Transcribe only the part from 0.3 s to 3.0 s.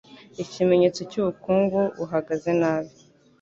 ikimenyetso cy'ubukungu buhagaze nabi.